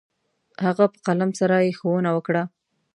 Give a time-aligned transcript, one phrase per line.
[0.65, 2.43] هغه په قلم سره يې ښوونه وكړه.